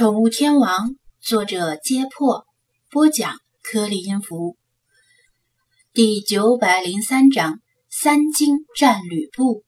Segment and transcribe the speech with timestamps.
[0.00, 2.46] 宠物天王，作者：揭破，
[2.88, 4.56] 播讲：颗粒音符。
[5.92, 7.60] 第九百零三章：
[7.90, 9.62] 三精战吕布。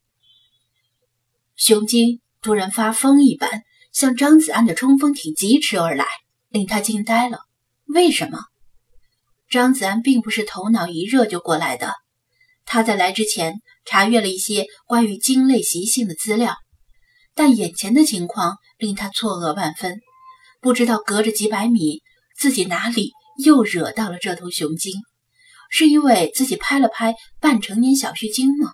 [1.54, 6.06] 熊精突然发疯一般向张子安的冲锋艇疾驰而来，
[6.48, 7.40] 令他惊呆了。
[7.84, 8.38] 为什么？
[9.50, 11.92] 张子安并不是头脑一热就过来的，
[12.64, 16.54] 他在来之前查阅了一些关于鲸类习性的资料。
[17.34, 20.00] 但眼前的情况令他错愕万分，
[20.62, 22.02] 不知道隔着几百米，
[22.38, 23.10] 自己哪里
[23.44, 24.94] 又惹到了这头雄鲸？
[25.68, 28.70] 是因为自己拍了拍半成年小须鲸吗？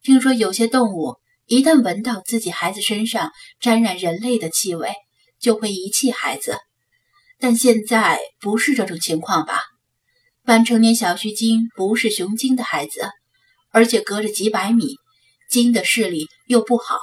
[0.00, 4.92] 听说有些动物一旦闻到自己孩子身上沾染人类的气味，
[5.40, 6.56] 就会遗弃孩子。
[7.40, 9.60] 但现在不是这种情况吧？
[10.44, 13.10] 半成年小须鲸不是雄鲸的孩子，
[13.72, 14.94] 而且隔着几百米，
[15.50, 17.00] 鲸的视力又不好。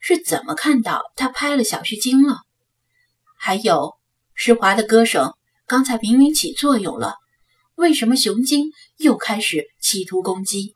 [0.00, 2.45] 是怎么看到他拍了小须鲸了？
[3.38, 3.94] 还有
[4.34, 5.32] 施华的歌声，
[5.66, 7.14] 刚才明明起作用了，
[7.74, 10.74] 为什么雄鲸又开始企图攻击？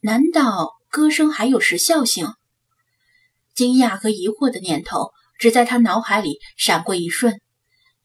[0.00, 2.28] 难道歌声还有时效性？
[3.54, 7.40] 惊讶和疑惑的念头只在他脑海里闪过一瞬，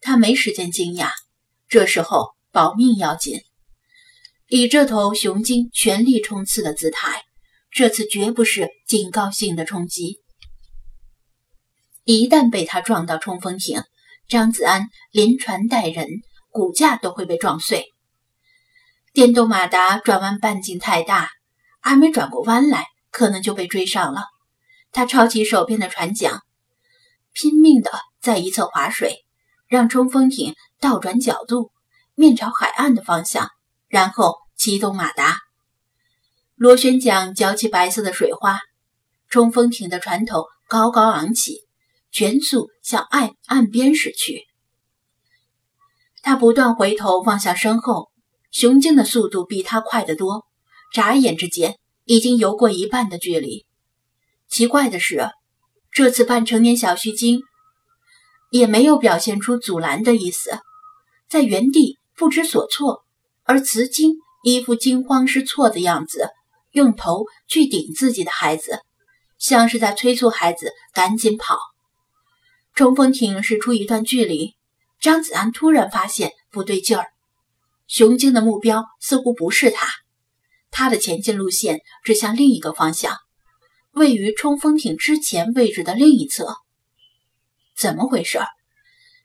[0.02, 1.12] 他没时间惊讶，
[1.68, 3.40] 这时候保命要紧。
[4.50, 7.24] 以这头雄鲸全力冲刺的姿态，
[7.72, 10.22] 这次绝不是警告性的冲击。
[12.10, 13.84] 一旦被他撞到冲锋艇，
[14.30, 16.08] 张子安连船带人
[16.52, 17.94] 骨架都会被撞碎。
[19.12, 21.30] 电动马达转弯半径太大，
[21.82, 24.24] 还没转过弯来，可能就被追上了。
[24.94, 26.44] 他抄起手边的船桨，
[27.34, 27.92] 拼命的
[28.22, 29.26] 在一侧划水，
[29.68, 31.74] 让冲锋艇倒转角度，
[32.16, 33.50] 面朝海岸的方向，
[33.90, 35.40] 然后启动马达。
[36.56, 38.62] 螺旋桨搅起白色的水花，
[39.28, 41.67] 冲锋艇的船头高高昂起。
[42.18, 44.48] 全速向岸岸边驶去。
[46.24, 48.10] 他不断回头望向身后，
[48.50, 50.44] 雄鲸的速度比他快得多，
[50.92, 53.68] 眨眼之间已经游过一半的距离。
[54.50, 55.30] 奇怪的是，
[55.92, 57.42] 这次半成年小须鲸
[58.50, 60.58] 也没有表现出阻拦的意思，
[61.30, 63.06] 在原地不知所措，
[63.44, 66.32] 而雌鲸一副惊慌失措的样子，
[66.72, 68.80] 用头去顶自己的孩子，
[69.38, 71.60] 像是在催促孩子赶紧跑。
[72.78, 74.56] 冲锋艇驶出一段距离，
[75.00, 77.08] 张子安突然发现不对劲儿，
[77.88, 79.88] 雄鲸的目标似乎不是他，
[80.70, 83.18] 他的前进路线指向另一个方向，
[83.94, 86.56] 位于冲锋艇之前位置的另一侧。
[87.76, 88.38] 怎么回事？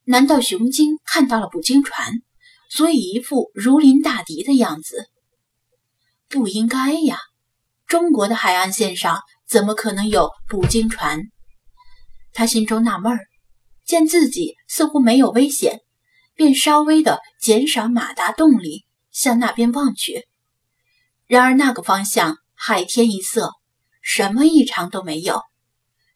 [0.04, 2.22] 难道雄鲸看到了捕鲸船，
[2.70, 5.10] 所以一副如临大敌的样子？
[6.26, 7.18] 不应该呀，
[7.86, 11.20] 中国的海岸线上怎么可能有捕鲸船？
[12.32, 13.26] 他心中纳闷儿。
[13.84, 15.80] 见自己似乎没有危险，
[16.34, 20.26] 便稍微的减少马达动力，向那边望去。
[21.26, 23.50] 然而那个方向海天一色，
[24.00, 25.42] 什么异常都没有，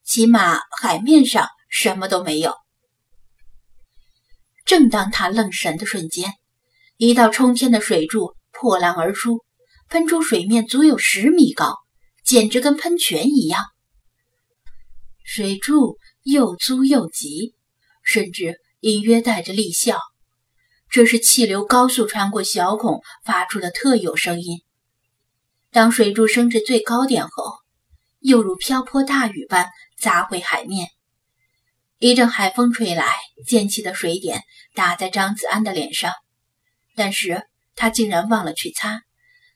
[0.04, 2.54] 起码海面上什么都没有。
[4.64, 6.32] 正当他愣神的瞬间，
[6.96, 9.44] 一道冲天的水柱破浪而出，
[9.88, 11.76] 喷出水面足有十米高，
[12.24, 13.64] 简直跟喷泉一样。
[15.24, 17.55] 水柱又粗又急。
[18.06, 19.98] 甚至隐约带着厉笑，
[20.88, 24.62] 这是气流高速穿过小孔发出的特有声音。
[25.72, 27.58] 当水柱升至最高点后，
[28.20, 29.68] 又如瓢泼大雨般
[29.98, 30.88] 砸回海面。
[31.98, 33.12] 一阵海风吹来，
[33.44, 36.12] 溅起的水点打在张子安的脸上，
[36.94, 39.02] 但是他竟然忘了去擦，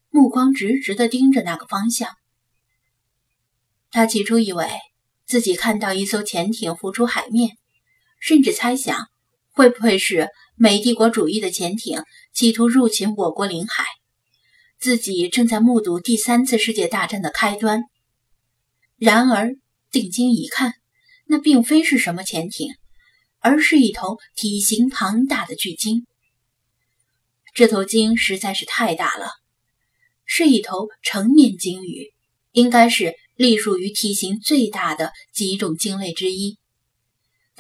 [0.09, 2.17] 目光直直地盯着那个方向。
[3.93, 4.69] 他起初以为
[5.25, 7.56] 自己看到一艘潜艇浮出海面。
[8.20, 9.08] 甚至猜想，
[9.48, 13.84] 会不会是美帝国主义的潜艇企图入侵我国领海？
[14.78, 17.82] 自己正在目睹第三次世界大战的开端。
[18.97, 19.56] 然而
[19.91, 20.75] 定睛一看，
[21.26, 22.75] 那并非是什么潜艇，
[23.40, 26.06] 而是一头体型庞大的巨鲸。
[27.55, 29.31] 这头鲸实在是太大了，
[30.25, 32.12] 是一头成年鲸鱼，
[32.52, 36.59] 应该是隶属于体型最大的几种鲸类之一。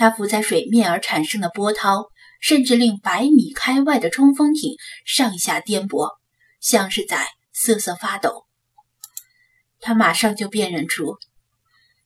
[0.00, 2.06] 它浮在水面而产生的波涛，
[2.40, 6.08] 甚至令百米开外的冲锋艇上下颠簸，
[6.58, 8.46] 像是在瑟瑟发抖。
[9.78, 11.18] 他马上就辨认出，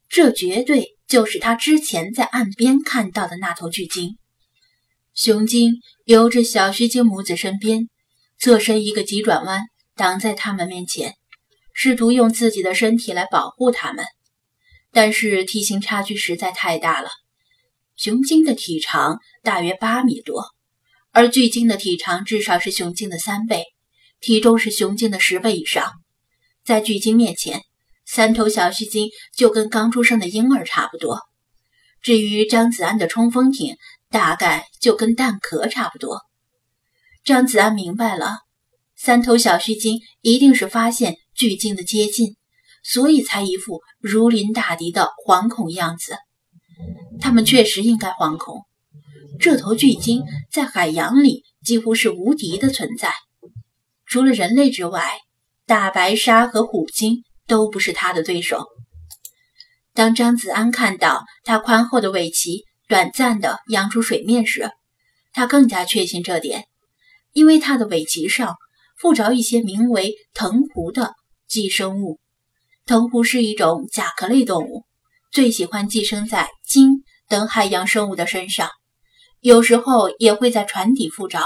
[0.08, 4.18] 这绝对就是他之前在岸边看到的那头巨鲸。
[5.14, 5.74] 雄鲸
[6.04, 7.88] 游至小须鲸母子身边，
[8.40, 11.14] 侧身一个急转弯，挡在他们面前，
[11.72, 14.04] 试图用自己的身体来保护他们，
[14.90, 17.08] 但是体型差距实在太大了。
[17.96, 20.44] 雄鲸的体长大约八米多，
[21.12, 23.64] 而巨鲸的体长至少是雄鲸的三倍，
[24.20, 25.92] 体重是雄鲸的十倍以上。
[26.64, 27.62] 在巨鲸面前，
[28.04, 31.20] 三头小须鲸就跟刚出生的婴儿差不多。
[32.02, 33.76] 至于张子安的冲锋艇，
[34.10, 36.20] 大概就跟蛋壳差不多。
[37.22, 38.38] 张子安明白了，
[38.96, 42.36] 三头小须鲸一定是发现巨鲸的接近，
[42.82, 46.16] 所以才一副如临大敌的惶恐样子。
[47.24, 48.66] 他们确实应该惶恐。
[49.40, 53.14] 这头巨鲸在海洋里几乎是无敌的存在，
[54.04, 55.20] 除了人类之外，
[55.64, 58.66] 大白鲨和虎鲸都不是它的对手。
[59.94, 64.70] 当张子安看到它宽厚的尾鳍短暂地扬出水面时，
[65.32, 66.66] 他更加确信这点，
[67.32, 68.56] 因为它的尾鳍上
[68.98, 71.14] 附着一些名为藤壶的
[71.48, 72.20] 寄生物。
[72.84, 74.84] 藤壶是一种甲壳类动物。
[75.32, 78.70] 最喜欢寄生在鲸等海洋生物的身上，
[79.40, 81.40] 有时候也会在船底附着。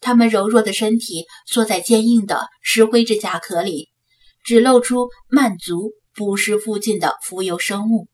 [0.00, 3.90] 它们柔弱的身体缩在坚硬的石灰质甲壳里，
[4.44, 8.08] 只露出鳗足捕食附近的浮游生物。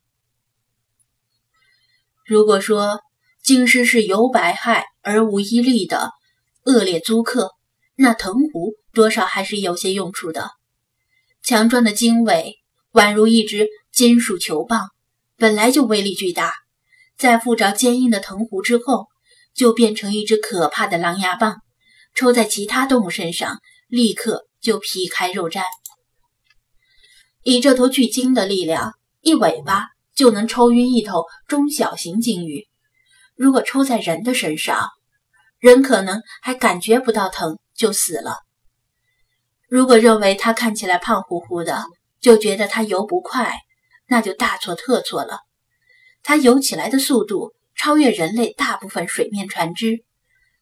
[2.24, 3.00] 如果说
[3.42, 6.10] 鲸狮是有百害而无一利的
[6.64, 7.50] 恶劣租客，
[7.96, 10.50] 那藤壶多少还是有些用处的。
[11.42, 12.56] 强壮的鲸尾
[12.92, 13.68] 宛如一只。
[13.92, 14.88] 金属球棒
[15.36, 16.54] 本来就威力巨大，
[17.20, 19.08] 在附着坚硬的藤壶之后，
[19.54, 21.58] 就变成一只可怕的狼牙棒，
[22.14, 23.58] 抽在其他动物身上，
[23.88, 25.64] 立刻就皮开肉绽。
[27.42, 32.66] 以这头巨鲸的力量，一尾巴就能抽晕一头中小型鲸鱼。
[33.36, 34.88] 如果抽在人的身上，
[35.58, 38.38] 人可能还感觉不到疼就死了。
[39.68, 41.84] 如果认为它看起来胖乎乎的，
[42.18, 43.58] 就觉得它游不快。
[44.08, 45.40] 那就大错特错了。
[46.22, 50.04] 它游起来的速度超越人类大部分水面船只，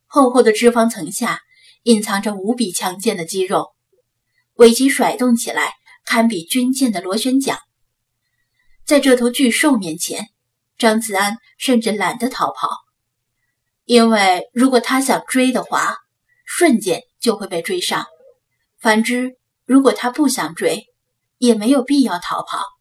[0.07, 1.41] 厚厚的脂肪层下
[1.83, 3.73] 隐藏着无比强健的肌肉，
[4.55, 5.75] 尾鳍甩动起来
[6.05, 7.59] 堪比军舰的螺旋桨。
[8.85, 10.29] 在这头巨兽面前，
[10.79, 12.69] 张子安甚至懒得逃跑，
[13.85, 15.97] 因为如果他想追的话，
[16.47, 18.05] 瞬间就会被追上；
[18.79, 20.87] 反之，如果他不想追，
[21.37, 22.78] 也没有必要逃跑。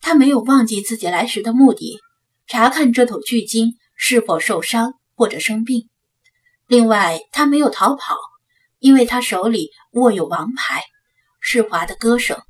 [0.00, 1.98] 他没有忘记自己来时的目的，
[2.46, 5.88] 查看这头巨鲸是否受伤或者生病。
[6.66, 8.16] 另外，他没有逃跑，
[8.78, 10.82] 因为他手里握有王牌——
[11.40, 12.40] 世华的歌声。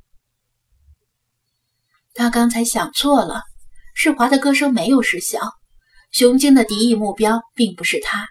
[2.15, 3.43] 他刚才想错了，
[3.95, 5.41] 世华的歌声没有失效。
[6.13, 8.29] 雄鲸的敌意目标并不是他，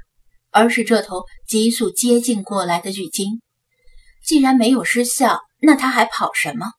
[0.51, 3.41] 而是这头急速接近过来的巨鲸。
[4.23, 6.73] 既然没有失效，那他还跑什么？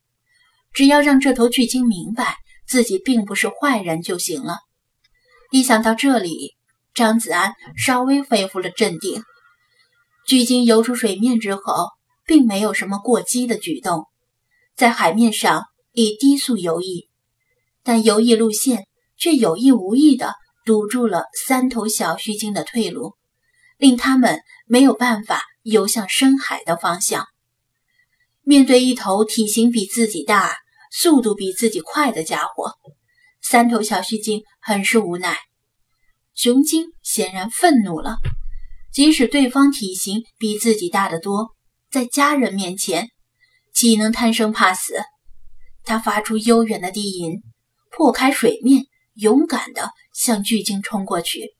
[0.72, 2.36] 只要让这头巨鲸明白
[2.66, 4.58] 自己并不是坏人就行了。
[5.50, 6.54] 一想到这里，
[6.94, 9.22] 张子安稍微恢复了镇定。
[10.26, 11.88] 巨鲸游出水面之后，
[12.24, 14.06] 并没有什么过激的举动，
[14.76, 17.08] 在海面上以低速游弋，
[17.82, 18.86] 但游弋路线
[19.16, 20.34] 却有意无意地
[20.64, 23.16] 堵住了三头小须鲸的退路，
[23.76, 27.26] 令他们没有办法游向深海的方向。
[28.50, 30.56] 面对一头体型比自己大、
[30.90, 32.72] 速度比自己快的家伙，
[33.40, 35.36] 三头小须鲸很是无奈。
[36.34, 38.16] 雄鲸显然愤怒了，
[38.92, 41.50] 即使对方体型比自己大得多，
[41.92, 43.10] 在家人面前
[43.72, 45.00] 岂能贪生怕死？
[45.84, 47.34] 他发出悠远的低吟，
[47.96, 48.82] 破开水面，
[49.14, 51.54] 勇敢地向巨鲸冲过去。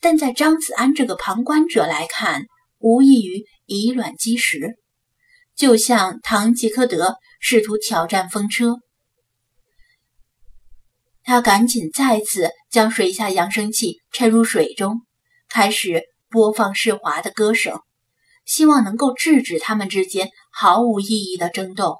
[0.00, 2.42] 但在张子安这个旁观者来看，
[2.80, 4.80] 无异于以卵击石。
[5.58, 8.76] 就像唐吉诃德试图挑战风车，
[11.24, 15.00] 他赶紧再次将水下扬声器沉入水中，
[15.48, 17.80] 开始播放世华的歌声，
[18.44, 21.98] 希望能够制止他们之间毫无意义的争斗。